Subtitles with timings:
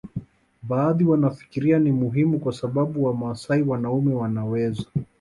[0.63, 4.85] Baadhi wanafikiria ni muhimu kwa sababu Wamasai wanaume wanaweza